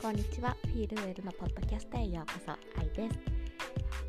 [0.00, 0.56] こんにちは。
[0.62, 2.80] フィールウェルのポッドキャストへようこそ。
[2.80, 3.18] 愛です。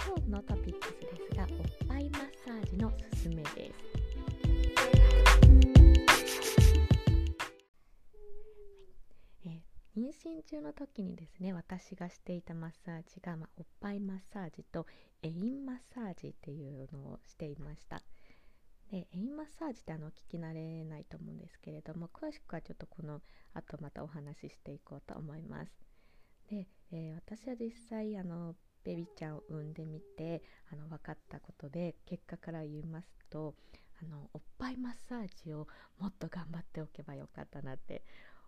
[0.05, 3.53] 今日のトピックスですがおっぱいマッサージのすすめです。
[9.45, 9.61] えー、
[9.97, 14.85] 妊娠中の時にですね私がしていたマッサージが、まあ、おっぱいマッサージと
[15.23, 18.03] エインマッサージっていうのをしていました。
[18.91, 23.21] でエインマッサージってあの聞き慣れないと思うんですけれども詳しくはちょっとこの
[23.53, 25.88] 後またお話ししていこうと思います。
[26.49, 33.55] で、えー、私は実際あのベビちゃんを産んでみてあの分かったことで結果から言いますと
[34.01, 35.67] あのおっぱいマッサージを
[35.99, 38.03] もっと頑張っておけばよかったなって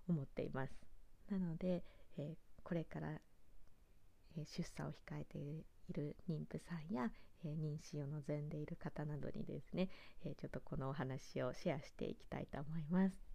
[0.07, 0.73] 思っています。
[1.29, 1.83] なので、
[2.17, 3.09] えー、これから、
[4.37, 7.11] えー、出産を控えている妊婦さんや、
[7.43, 9.89] えー、妊娠を望んでいる方などにですね、
[10.23, 13.30] えちょっとこのお話をシェアしていきたいと思います。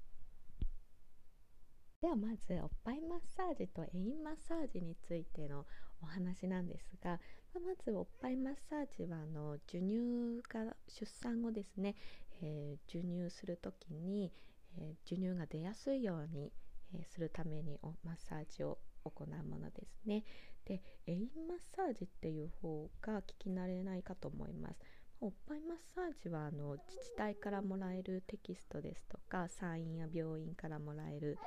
[2.06, 5.66] ではまずおっぱいマッサージとエインマッサージについての
[6.00, 7.18] お話なんですが、
[7.52, 11.96] ままずおっぱいマッサージはあの授乳が出産後ですね、
[12.40, 14.32] えー、授乳する時に、
[14.78, 16.52] えー、授乳が出やすいように、
[16.94, 20.22] えー、するためにマッサージを行うものですね。
[20.64, 24.76] でエインマッサージっていう方が聞き慣れないかと思います。
[25.20, 31.38] おっぱいマッサージはあの自治体からもらえるテキストですとか産院や病院からもらえる、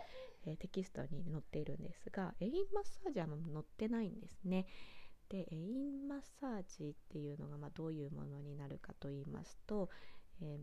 [0.46, 4.66] えー、テキストに載っているんですがエインマッサージは載ってないんですね。
[5.30, 9.90] でエインマッサージっていうのがまあどういうものになるかと言いますと、
[10.42, 10.60] え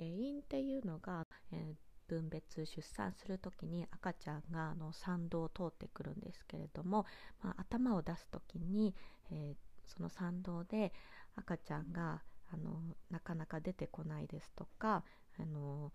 [0.00, 7.06] ー、エインっていうのが、えー分別出産する時に赤ちゃんがあの産道を通ってくるんですけれども、
[7.42, 8.94] まあ、頭を出す時に、
[9.30, 9.54] えー、
[9.86, 10.92] その産道で
[11.36, 15.04] 赤ちゃんがあのなかなか出てこないですとか
[15.38, 15.92] あの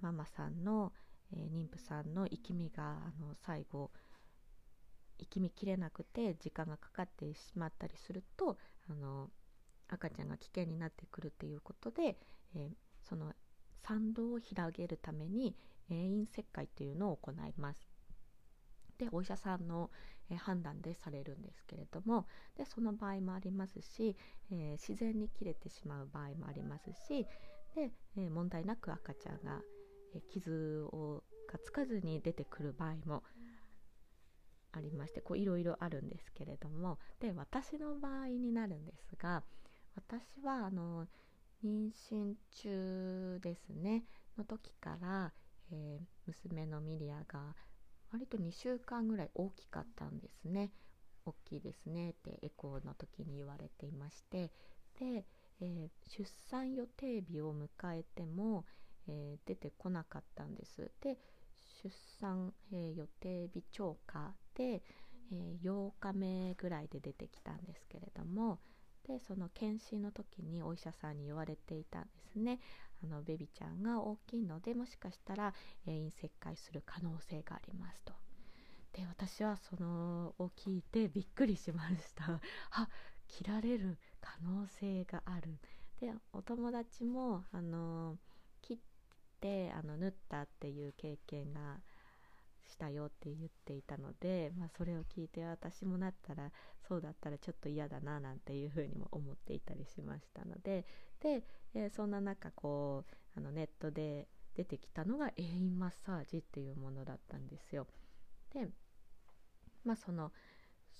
[0.00, 0.92] ママさんの、
[1.32, 3.90] えー、妊婦さんの生きみがあの最後
[5.18, 8.56] 生きみきれなくて時間がかかってしまったりすると
[8.88, 9.28] あの
[9.88, 12.16] 赤ちゃんが危険になってくるっていうことで、
[12.54, 12.68] えー、
[13.08, 13.32] その
[13.82, 15.54] 産道を広げるために
[15.90, 17.88] 遠因切開っていうのを行います。
[18.98, 19.90] でお医者さんの、
[20.30, 22.26] えー、判断でされるんですけれども
[22.56, 24.14] でその場合もありますし、
[24.52, 27.26] えー、自然に切れてしまう場合もありますし
[27.74, 29.60] で、え、問題なく赤ちゃんが、
[30.32, 33.22] 傷をがつかずに出てくる場合も
[34.72, 39.42] ありましてこういろいろあるんですけれどもで私の場合になるんですが
[39.96, 41.06] 私はあの
[41.64, 44.04] 妊娠中ですね
[44.38, 45.32] の時から、
[45.72, 47.54] えー、娘のミリアが
[48.12, 50.70] 割と2週間ぐらい大きかったんですね
[51.26, 54.50] 大きいですねってエコーの時に言われていまして
[54.98, 55.24] で、
[55.60, 58.64] えー、出産予定日を迎えても、
[59.10, 60.90] えー、出てこなかったんです。
[61.00, 61.18] で
[61.82, 61.90] 出
[62.20, 64.82] 産、えー、予定日超過で、
[65.32, 68.58] え8日目ぐらいで出てきたんですけれども
[69.06, 72.58] でその検診の時にお医者さんに言われていたんですね。
[73.02, 75.54] あのベビちゃんが大きいのでもしかしたら
[75.86, 78.12] 陰石灰する可能性がありますと。
[78.92, 82.40] で私はそのを聞いてびっくりしました。
[82.72, 82.88] あ
[83.28, 85.58] 切られる可能性がある。
[86.00, 88.29] でお友達もあの切
[89.40, 91.78] ってあの縫ったっていう経験が
[92.68, 96.50] したよって言っていたので、まあ、それを聞いて私もなったら
[96.86, 100.84] そうだったらちょっと嫌だななんていうふうにも思っていたりしましたので
[101.20, 101.42] で、
[101.74, 107.86] えー、そんな中こうあのネットで出てきたのがエインマッサージっていうものだったんですよ。
[108.52, 108.68] で
[109.84, 110.32] まあその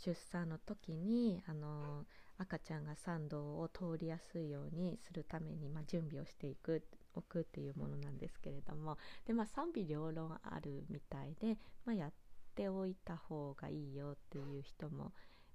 [0.04, 2.06] 出産の時にあの
[2.38, 6.82] 赤ちゃんが産道を通りやすいようにするために、まあ、準備をしていく
[7.14, 12.12] おくっていうものなんですけれどもで、まあ、賛否両論あるみたいで、まあ、やっ
[12.54, 15.12] ておいた方がいいよっていう人も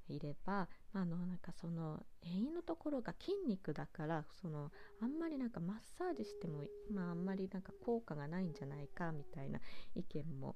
[0.08, 4.72] いれば、まあ、あのなんかその遠のところが筋肉だからその
[5.02, 6.64] あんまりなんかマッサージしても、
[6.94, 9.60] まあ、あんまりなんか効果がないんじゃないかみたいな
[9.96, 10.56] 意見も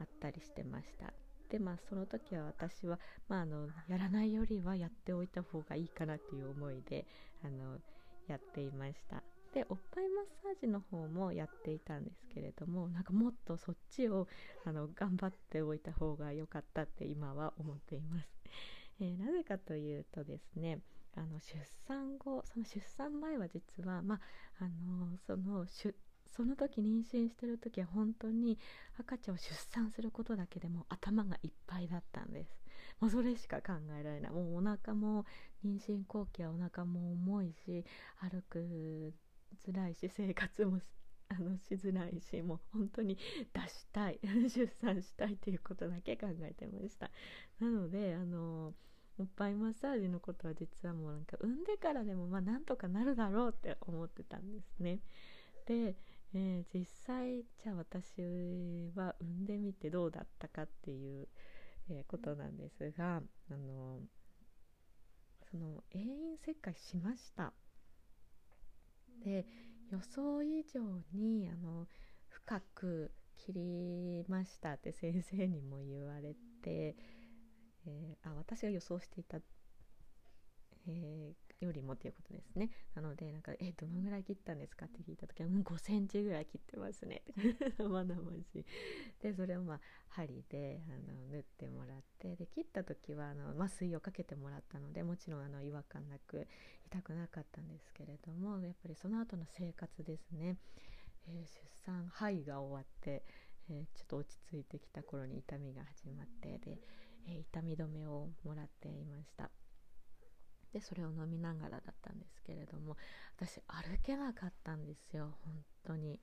[0.00, 1.12] あったりしてました。
[1.50, 2.98] でまあその時は私は、
[3.28, 7.06] まあ、あのやらないよりはやっておいた方がいいかなという思いで
[7.44, 7.78] あの
[8.26, 9.22] やっていました
[9.54, 14.26] でおっぱいマッサージの方もやっていたんですけれどもなんかもっとそっちを
[14.64, 18.28] あの頑張っておいた方が良かったって今は思っています、
[19.00, 20.80] えー、なぜかというとですね
[21.14, 24.20] あの出産後その出産前は実は、ま
[24.58, 25.64] あ、のその
[26.26, 28.58] その時妊娠してる時は本当に
[28.98, 32.64] 赤ちゃんを出産することだけでも頭がいっぱいだったんです。
[33.00, 34.32] もうそれしか考えられない。
[34.32, 35.24] もうお腹も
[35.64, 37.84] 妊娠後期はお腹も重いし
[38.18, 39.14] 歩く
[39.54, 40.80] 辛いし生活も
[41.28, 43.16] あのしづらいしもう本当に
[43.52, 47.10] 出したい 出産したいということだけ考えてました。
[47.58, 48.74] なのであの
[49.18, 55.00] おっぱいマッサージのことは実はもうなんか産んでからでもまあなんとかなるだろうって思ってたんですね。
[55.66, 55.96] で、
[56.34, 61.28] えー、実際じゃあ私は産んでみてどうだったかっていう、
[61.90, 64.00] えー、ことなんですがあの
[65.50, 67.52] その永遠切開しました。
[69.22, 69.46] で
[69.90, 70.80] 予想以上
[71.12, 71.86] にあの
[72.28, 76.96] 深く切りましたって先生にも言われて、
[77.86, 79.38] えー、あ私が予想していた、
[80.88, 87.22] えー、よりもっていうことですねなのでなんか「えどのぐらい切ったんですか?」って聞いた時は「うん5センチぐらい切ってますね」
[87.78, 88.64] 生々し
[89.20, 96.46] でそれをまあ針であの縫ってもらってで切った時はあの麻酔をかけてもらったのでもちろんあの違和感なく
[96.90, 100.56] 痛くなかったんですけれどもやっぱりその後の生活ですね、
[101.28, 101.46] えー、出
[101.84, 103.22] 産肺が終わって、
[103.70, 106.78] えー、ちょっと落ち着いてきた頃に痛みが始まってで
[107.26, 109.50] えー、痛み止めをもらっていました。
[110.72, 112.96] でそれを飲みながらだったんですけれども
[113.36, 115.54] 私歩けなかったんですよ本
[115.86, 116.18] 当に。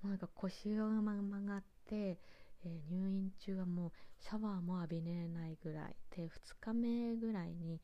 [0.00, 7.80] もうなんか腰が曲がって、えー、入院中はもうシャワーも浴びれないぐらいで2日目ぐらいに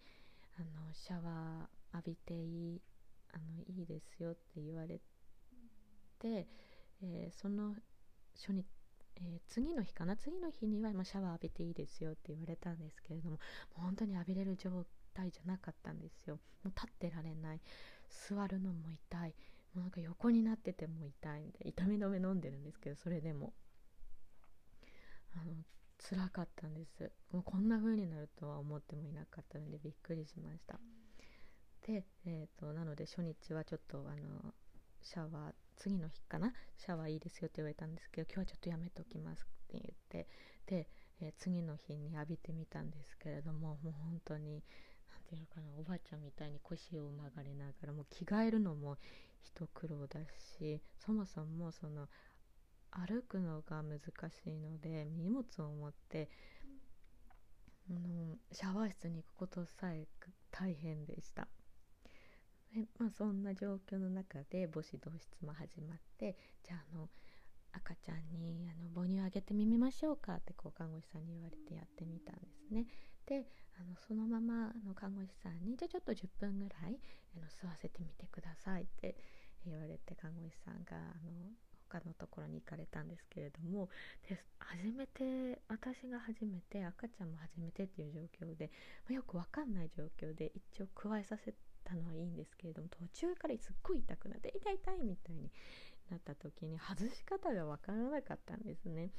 [0.59, 2.81] あのシャワー浴びていい
[3.33, 5.01] あのいいですよって言われ
[6.19, 6.47] て、
[7.03, 7.75] えー、その
[8.35, 8.67] 初日
[9.23, 10.17] えー、次の日かな？
[10.17, 13.39] 次の日には、まあ、シャワー浴びていいですよって言われたんですけれどもも
[13.79, 16.37] う本当に浴びれる状態じゃなかったんですよ。
[16.65, 17.61] もう立ってられない。
[18.09, 19.35] 座るのも痛い。
[19.75, 23.53] もうなんか横になってても痛いんで痛み止め飲んでるんですけどそれでも。
[25.35, 25.53] あの
[25.99, 27.13] 辛かったんです。
[27.31, 30.79] もうこんな風になるとは思ってもいなかったのでびっくりしました。
[31.87, 34.55] で、えーと、なので初日はちょっとあの
[35.03, 36.53] シャワー次の日かな？
[36.77, 40.29] シャワーいいですよって言われたんですけど今日はちょっとやめときますって言って
[40.67, 40.89] で、
[41.23, 44.63] えー、次の日に浴びてみたんですけれどももう本当に
[45.09, 48.99] 何て言うのかなおばあちゃんみたいに腰を曲がりながらもう着替えるのも
[49.43, 50.21] 一苦労だ
[50.59, 52.09] しそもそもその
[52.91, 54.01] 歩くのが難
[54.31, 56.29] しいので荷物を持って
[57.89, 60.07] あのシャワー室に行くことさえ
[60.51, 61.49] 大変でした。
[62.75, 67.09] でまあ、そんな状況の中で母子同室も始まってじゃああの
[67.73, 72.87] 赤ちゃんにあの母乳あげてみましょうかってこう看護師さんに言われてやってみたんですね。
[73.27, 73.47] で
[73.79, 76.99] あのそのままあの看護師さんにじゃあちょっと10分ぐらい
[77.37, 79.17] あの吸わせてみてくださいって
[79.67, 81.31] 言われて看護師さんがあの
[81.89, 83.89] 他のところに行かれたんですけれども
[84.29, 88.71] で初めて私が初めて赤ちゃんも初めてっていう状況で、
[89.09, 95.51] まあ、よくわかんない状況で一応加えさせてたのはいいんですけれども途中からすっごい痛くなって痛い痛いみたいに
[96.11, 99.11] なった時に外し方が分からなかったんですね。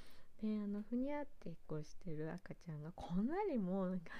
[0.41, 4.12] であのふにゃってこうしてる赤ちゃんがこんなにもなんか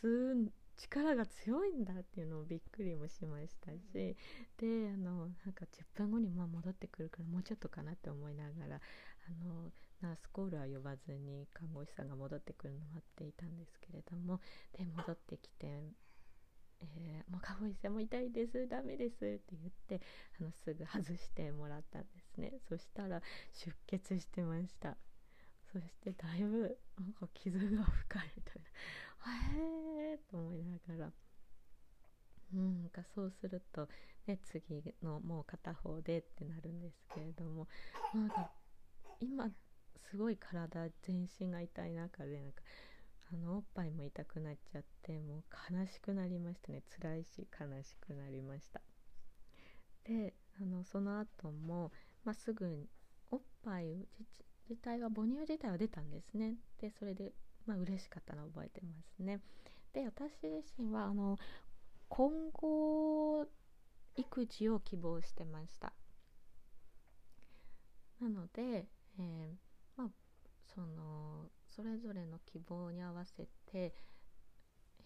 [0.00, 4.16] 吸う力が強いんだっていうのをびっくりもしましたし
[4.56, 9.70] であのなんか10分後にまあ戻ってくるからもうちょっとかなって思いながらあの
[10.00, 14.40] ナースコールは呼ばずに看護師さんが戻ってくるのを待っていたんですけれども
[14.76, 15.82] で戻ってきて
[16.80, 18.68] えー、もう看護師さんも痛いです。
[18.68, 20.00] ダメですって言って
[20.40, 22.52] あのすぐ外してもらったんですね。
[22.68, 23.20] そしたら
[23.52, 24.96] 出血してました。
[25.72, 28.68] そしてだいぶなんか傷が深いみたいな
[30.08, 31.12] へえと思いながら。
[32.54, 33.88] うんかそうすると
[34.26, 37.68] ね次のもう片方でってなるんですけれども
[38.14, 38.50] なんか
[39.20, 39.50] 今
[40.10, 42.62] すごい体全身が痛い中でなんか
[43.32, 46.82] あのおっぱいも痛くなっちゃってもう悲しくなりましたね。
[47.00, 48.80] 辛いし悲しくなりました。
[50.04, 51.92] であのその後も、
[52.24, 52.88] まあ、すぐに
[53.30, 54.08] おっぱい
[54.68, 56.54] 自体は母乳自体は出たんですね。
[56.80, 57.32] でそれで
[57.66, 59.40] まあ嬉しかったのを覚えてますね。
[59.92, 61.38] で私自身はあの
[62.08, 63.46] 今後
[64.16, 65.92] 育児を希望してました。
[68.20, 69.54] なので、えー、
[69.96, 70.08] まあ
[70.74, 73.94] そのそれぞれの希望に合わせて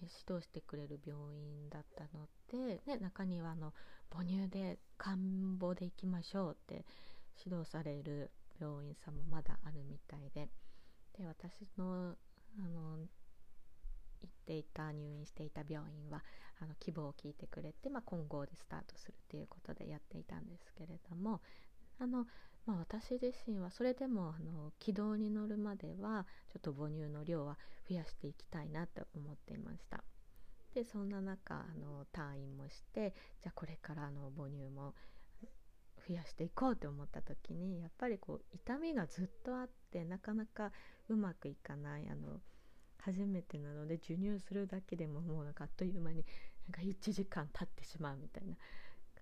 [0.01, 3.75] 指導してくれる病院だったので、ね、中にはあの
[4.09, 6.87] 母乳で看護で行きましょうって
[7.45, 10.49] 指導される病院さんもまだあるみたいで
[11.19, 12.15] で私の
[12.59, 12.97] あの
[14.23, 16.23] 行っていた入院していた病院は
[16.59, 21.43] あの希望を聞いてくれて、まあ、混合でスタートするっていうことでやっていたんですけれども
[21.99, 22.25] あの
[22.67, 30.05] まあ、私自身はそれでもあの軌道に乗るまではちょっと母乳の量は増やしていきたいなと思っていました。
[30.75, 34.95] でそんな中あの退院もしてじゃあこれからの母乳も
[36.09, 40.73] 増やしていこうって思った時にやっぱりこう痛みがずっとあってなかなか
[41.09, 42.41] うまくいかないあの
[42.99, 46.25] 初めてなので授乳するだけでももうなんかあっという間に
[46.69, 48.55] なんか1時間経ってしまうみたいな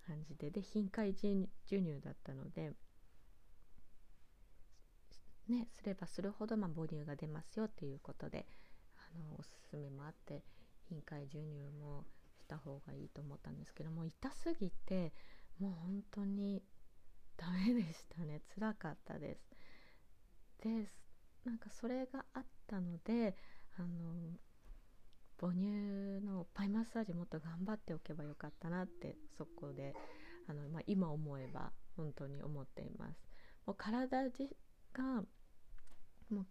[0.06, 2.72] 感じでで頻回授乳だったので
[5.48, 8.46] ねすればするほどまあ母乳が出ますよっていうことで
[8.96, 10.42] あのおすすめもあって
[10.88, 12.04] 頻回授乳も
[12.38, 15.12] した方がいいと思ったんですけども痛すぎて
[15.58, 16.62] もう本当に
[17.36, 18.42] ダメでしたね。
[18.54, 19.40] 辛かったです。
[20.62, 20.90] で
[21.44, 23.34] なんかそれがあったので
[23.78, 24.36] あの
[25.38, 29.94] 母乳のパイマッサージもっと頑張っておけばよかったなってそこで
[30.48, 33.26] あの、まあ、今思えば本当に思っています。
[33.66, 34.28] もう体
[34.92, 35.22] が
[36.30, 36.46] もう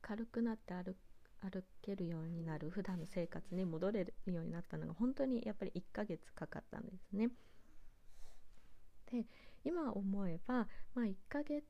[0.00, 0.94] 軽くなって歩
[1.40, 7.28] 歩けるようになる普段の生活に戻れるようになったのが本当にやっぱり1ヶ月かかったんですね。
[9.12, 9.26] で
[9.64, 11.62] 今思えば、まあ、1ヶ月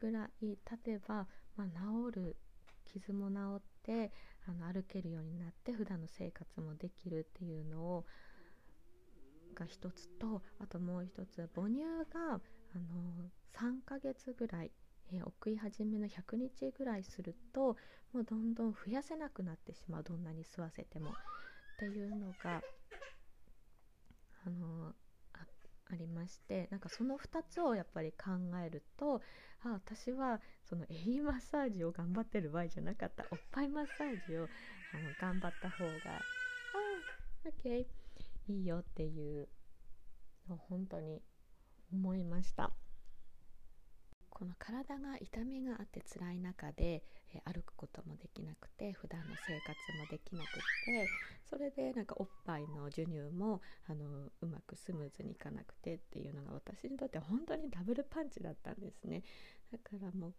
[0.00, 1.26] ぐらい経てば、
[1.56, 1.66] まあ、
[2.12, 2.36] 治る
[2.84, 4.12] 傷も治って
[4.46, 8.06] あの歩けるようになって普段の生活もできるっていうのを
[9.54, 11.80] が一つとあともう一つ母乳
[12.12, 14.70] があの3ヶ月ぐらい、
[15.12, 17.76] えー、送り始めの100日ぐらいすると
[18.12, 20.02] もうどんどん増やせなくなってしまう。
[20.02, 21.10] どんなに吸わせても。
[21.10, 21.12] っ
[21.78, 22.62] ていうのが
[24.46, 24.94] あの
[25.88, 28.30] ありましてなんかその2つをやっぱり考
[28.64, 29.20] えると
[29.62, 33.24] あ私はそのエイマッサージを頑張ってる場合じゃなかった。
[33.30, 34.50] おっぱいマッサージをあの
[35.20, 36.20] 頑張った方があ
[37.64, 37.86] OK
[38.48, 39.48] いいよっていう
[40.68, 41.22] 本当に
[41.92, 42.72] 思いました。
[44.36, 47.02] この体が痛みがあって辛い中で、
[47.32, 50.46] えー、歩くこともできなくて普段の生活もできなくっ
[50.84, 51.08] て
[51.48, 54.04] それでなんかおっぱいの授乳もあの
[54.42, 59.22] うまくスムーズにいかなくてっていうのが私にとって本当にダブルパンチだったんですね。
[59.72, 60.34] だからも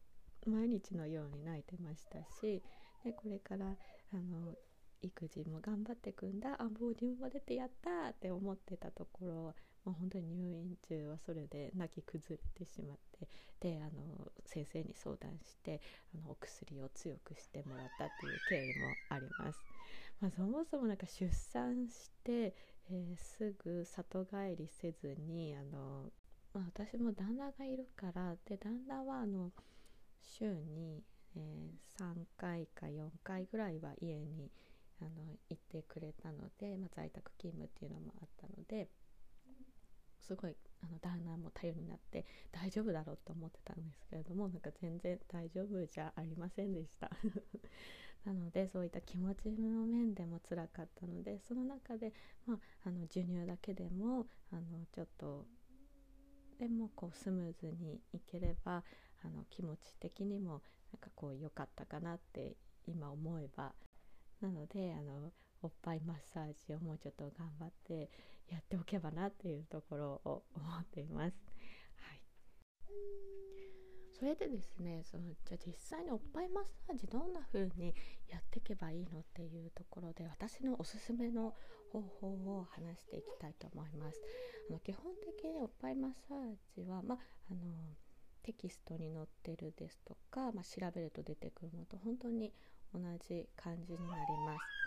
[0.45, 2.61] う毎日のように泣いてましたし
[3.03, 4.53] でこれからあの
[5.01, 9.53] 育児も頑張ってくんだあもう自分も出てやったって思ってたところも
[9.87, 13.06] う本当に入院中はそれで泣き崩れてしまって
[13.59, 15.81] であの先生に相談して
[16.13, 19.59] あのお薬を強くしてもらったっていう経緯もあります。
[20.19, 22.55] まあ、そもそもなんか出産して、
[22.89, 26.11] えー、すぐ里帰りせずにあの、
[26.53, 29.51] まあ、私も旦那がいるからで旦那はあの
[30.19, 31.03] 週に、
[31.35, 34.51] えー、3回か4回ぐらいは家に
[34.99, 35.09] あの
[35.49, 38.87] 行ってくれたので、まあ、在宅勤務っていうのもあったので
[40.27, 47.09] すごいあの旦那も頼りになって大丈夫だろうと思ってたんですけれどもなんか全然大丈夫じゃありませんでした。
[48.25, 52.11] なのでそういった気持ちの面でも辛かったのでその中で、
[52.45, 55.47] まあ、あの授乳だけでもあのちょっと
[56.59, 58.83] でもこうスムーズにいければ
[59.21, 63.73] あの気持ち的にもなんかこう良かったかなって今思えば。
[64.41, 65.31] なのであの
[65.63, 68.09] おっぱいマッサージをもうちょっと頑張って
[68.49, 71.35] やっておけばなっていうところを思っています。
[71.97, 72.21] はい、
[74.13, 77.93] それでですねそのじゃあ実際におっぱいマッサージどんな風に
[78.29, 81.53] やっていけばいいのっていうところで私のおすすめの
[81.91, 82.27] 方法
[82.57, 84.21] を話していきたいと思います。
[84.69, 87.17] あの基本的におっぱいマッサージは、ま
[87.49, 87.59] あの
[88.43, 92.53] テキストに載ってるですとか、まあ、調べると出てくるのと本当に
[92.93, 94.86] 同じ感じになります。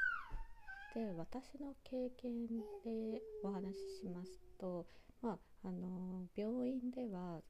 [0.95, 2.47] で私の経験
[2.85, 4.87] でお話ししますと、
[5.23, 7.41] まあ、あの病院では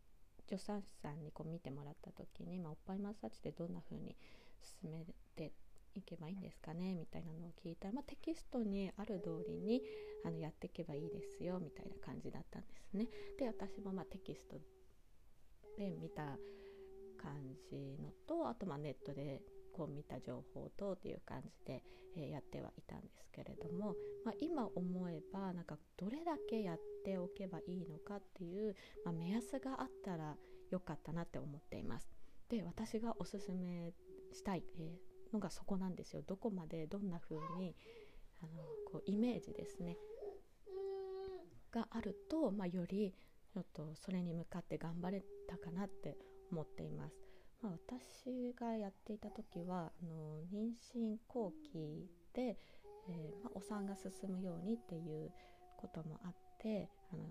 [0.48, 4.16] 助産師さんにこう見てもらった時に、まあ、おっぱいマッサージでどんな風に
[4.82, 5.04] 進め
[5.36, 5.52] て
[5.94, 9.82] いけばいいんですかねみたいなのを聞いたら、まあ、テキストにある通りに
[10.24, 13.06] あのやっていけばいいですよみたいな感じだったんですね。
[13.38, 14.56] で私もまテキスト
[15.78, 16.22] で見た
[17.16, 17.32] 感
[17.70, 19.40] じのとあとまネットで
[19.72, 21.82] こう見た情報とっていう感じで、
[22.16, 28.74] えー、やってはいたんですけれども、まあ、今思えばなんかどれだけやっておけばいいのかっていう、
[29.04, 30.36] まあ、目安があったら
[30.70, 32.10] よかったなって思っています。
[32.48, 33.92] で私がおすすめ
[34.32, 36.22] したい、えー、のがそこなんですよ。
[36.22, 37.76] どこまでどんな風に
[38.42, 39.96] あのこうイメージですね
[41.70, 43.14] があると、まあ、より
[43.52, 46.16] ちょっとそれに向かって頑張れたかなって
[46.50, 47.29] 思っています。
[47.62, 52.58] まあ、私がやっていた時はあの妊娠後期で、
[53.08, 55.30] えー、まあ、お産が進むようにっていう
[55.76, 57.24] こともあってあの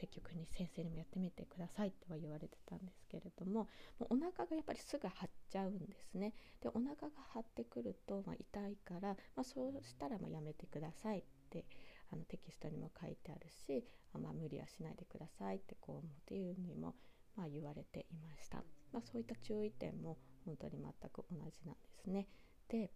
[0.00, 3.68] 積極に先生にもやってみてくださいとは言われてたんですけれども
[3.98, 6.32] もうお腹がやっぱりすぐ張っちゃうんですね。
[6.62, 6.96] でお腹が
[7.34, 11.66] 張ってくると、まあ、痛いから、まあ、そうしたらまやめてくださいって
[12.12, 13.84] あのテキストにも書いてあるし
[14.14, 16.94] あ、まあ、無理はしないでくださいってこう思っていうのにも、
[17.36, 22.26] まあ、言われていました、まあ、そういった注意点も本当に全く同じなんですね。
[22.68, 22.90] で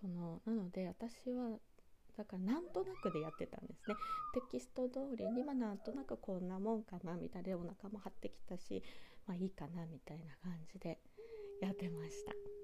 [0.00, 1.58] そのなので私は
[2.16, 3.96] だからなんとなくでやってたんですね。
[4.34, 8.82] テキスト通りにまあなんとなくこんなもんかなみたいなお腹も張ってきたし
[9.26, 10.98] まあいいかなみたいな感じで
[11.60, 12.59] やってました。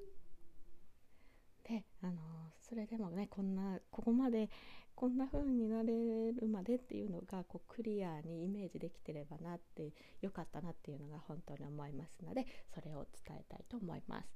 [1.68, 2.12] であの
[2.60, 4.48] それでもねこんなここまで
[4.94, 9.92] こんな風になれるまでっていうのがこうクリアにイメージできてればなって
[10.22, 14.28] よかったなっていうのが本当に思いますのでそれを伝えたいと思います。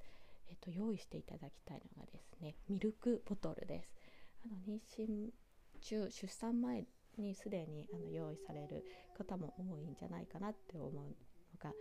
[0.50, 3.94] えっと、用意していただきたいのがですねミルクボトルです
[4.44, 5.30] あの妊娠
[5.80, 6.84] 中出産前
[7.16, 8.84] にすでにあの用意される
[9.16, 11.02] 方も多いんじゃないかなって思うの
[11.62, 11.72] が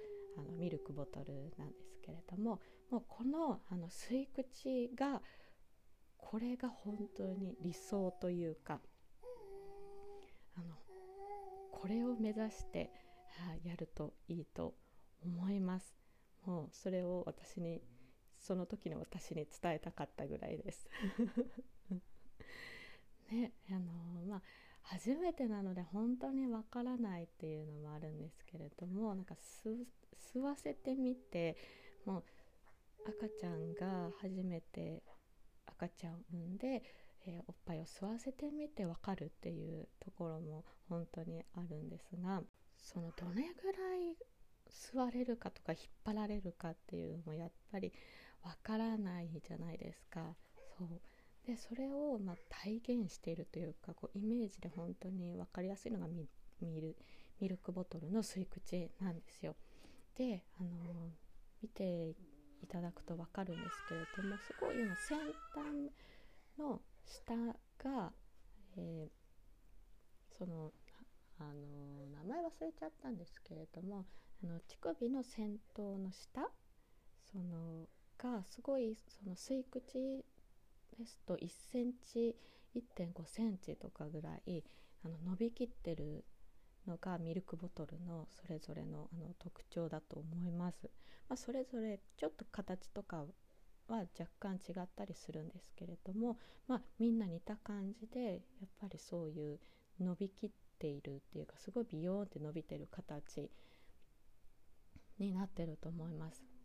[0.79, 2.59] クボトルなんですけれども
[2.89, 5.21] もうこのあの吸い口が
[6.17, 8.79] これが本当に理想というか
[10.55, 10.75] あの
[11.71, 12.91] これを目指して、
[13.63, 14.75] やるといいと
[15.23, 15.95] 思います。
[16.45, 17.81] もうそれを私に
[18.37, 20.89] その時の私に伝えたかったぐらいです。
[23.31, 23.91] ねあの
[24.27, 24.41] まあ
[24.91, 31.55] 初めてなので本当にわからないっていうのもあるんですけれどもなんか吸わせてみて
[32.05, 32.23] もう
[33.05, 35.03] 赤ちゃんが初めて
[35.67, 36.81] 赤ちゃんを産んで、
[37.27, 42.41] えー、おっぱいを吸わせてみてわかるっていうところも本当にあるんですが
[42.77, 44.17] そのどれぐらい
[44.71, 47.93] 吸われるかとか引っ張られるかっていうのもやっぱり
[48.43, 50.35] わからないじゃないですか。
[50.77, 50.87] そう
[51.49, 56.27] でそれをま体現しているというかこうイメージで本当に分かりやすいのがミ
[56.79, 56.95] ル
[57.41, 59.55] ミルクボトルの吸い口なんですよ。
[60.15, 60.69] であの
[61.63, 62.09] 見て
[62.61, 65.17] いただくと分かるんですけれどもすごい今先
[65.55, 65.91] 端
[66.59, 67.33] の下
[67.83, 68.11] が、
[68.77, 70.71] えー、その
[71.39, 74.05] あの名前忘れちゃったんですけれども
[74.43, 76.47] あの乳首の先頭の下
[77.31, 77.87] その
[78.19, 80.23] がすごいその吸い口
[80.99, 82.35] ですと1センチ
[82.75, 84.63] 1.5センチとかぐらい
[85.03, 86.25] あの伸びきってる
[86.87, 90.89] のがミルクボトルのそれぞれのあの特徴だと思います。
[91.27, 93.25] まあ、それぞれちょっと形とか
[93.87, 99.59] は若干違ったりするんですけれども、まあ、みんな似た感じでやっぱりそういう
[99.99, 103.49] 伸びきっているっていうかすごいビヨーンって伸びてる形
[105.19, 106.58] になってると思います。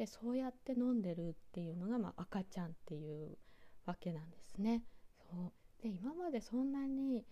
[0.00, 3.36] でそうやって飲んでるっていうのが、まあ、赤ちゃんっていう
[3.84, 4.82] わけなんですね。
[5.30, 7.26] そうで今までそんなに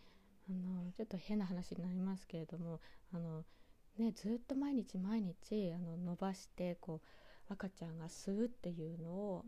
[0.50, 3.46] あのちょっと変な話になりますけれどもあの
[3.96, 7.00] ね、ずっと毎日毎日あの伸ばしてこ
[7.48, 9.46] う赤ちゃんが吸うっていうのを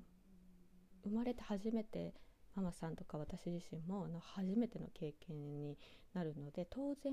[1.05, 2.15] 生まれて初めて
[2.57, 5.77] ママさんとか私自身もあの初めての経験に
[6.15, 7.13] なるので当然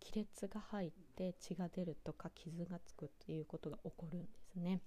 [0.00, 4.80] 亀裂が入って血が出るとか傷がつくっていうことが起こるんですね。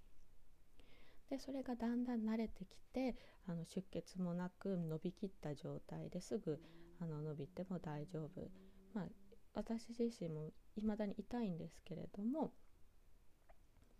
[1.30, 3.16] でそれがだんだん慣れてきて
[3.48, 6.60] あの出血もなく伸びきった状態ですぐ
[7.02, 8.50] あの伸びても大丈夫、
[8.94, 9.06] まあ、
[9.54, 12.52] 私自身も未だに痛いんですけれども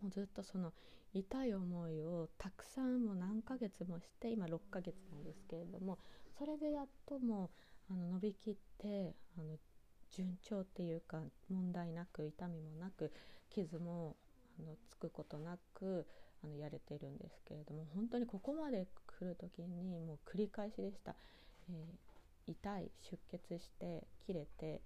[0.00, 0.72] もうずっとその
[1.14, 5.98] 痛い思いをたくさんもう何ヶ月もして今6ヶ月なんですけれども
[6.38, 7.50] それでやっとも
[7.90, 9.56] うあの伸びきってあの
[10.10, 13.12] 順調っていうか問題なく痛みもなく
[13.50, 14.16] 傷も
[14.58, 16.06] あのつくことなく
[16.44, 21.14] あのやれてるんですけれども本当にここまで来る時にもう繰り返しでした、
[21.70, 24.80] えー、痛い出血して切れて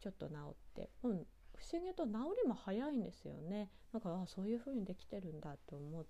[0.00, 3.68] ちょっと治って、うん、不思議と治りも早いんですよね。
[3.92, 6.04] だからあそういう風にできてるんだと思っ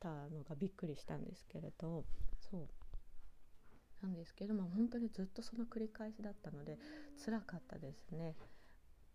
[0.00, 2.04] たのがびっくりしたんですけれど
[2.50, 2.68] そう。
[4.02, 6.78] なんですけども本当にずっとその繰り返しだったので
[7.22, 8.34] 辛かったですね。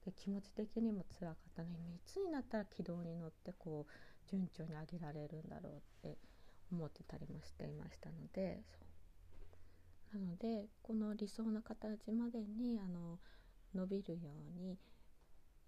[0.06, 3.92] で気持ち的にも辛かったのにいつになったら軌道に乗ってこう
[4.30, 5.70] 順調に上げられるんだろ
[6.04, 6.18] うって
[6.72, 8.62] 思ってたりもしていましたので
[10.14, 13.20] なのでこの理想の形までにあの
[13.74, 14.78] 伸びるように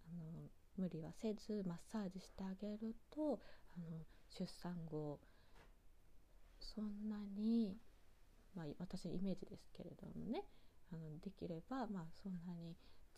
[0.09, 3.39] あの無理はせずマッサージしてあげると
[3.75, 5.19] あの出産後
[6.59, 7.75] そんなに、
[8.55, 10.43] まあ、私のイメージですけれどもね
[10.93, 12.75] あのできれば、まあ、そんなに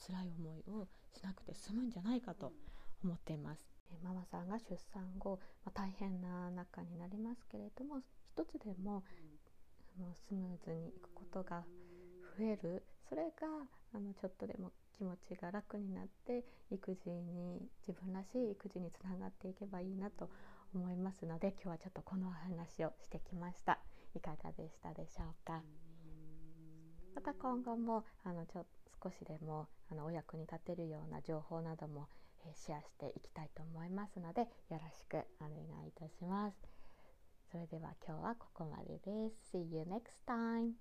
[0.08, 2.54] 辛い思いをしなくて済むんじゃないかと
[3.04, 3.79] 思っています。
[3.92, 8.00] えママさんが出産後、まあ、大変な中になりますけれども
[8.36, 9.04] 一つでも
[9.98, 11.64] あのスムーズにいくことが
[12.38, 12.84] 増える。
[13.10, 13.48] それが
[13.92, 20.30] あのちょっとでも気持ちが楽になって育児に自分らしい育児につながっていけばいいなと
[20.76, 23.80] 思いますので今日はちょっとこのお話をしてきました。
[24.16, 25.64] いかがでしたでしょうか？
[27.16, 28.66] また今後もあのちょ
[29.04, 32.10] 少しでもあのお役に立てるような情報なども、
[32.46, 36.58] えシェアしていきたいと思いますのでよろしくお願いいたします。
[37.52, 39.58] それでは今日はここまでです。
[39.58, 40.74] See you next time